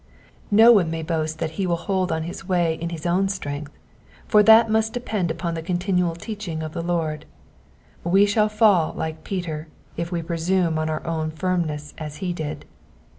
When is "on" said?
2.11-2.23, 10.79-10.89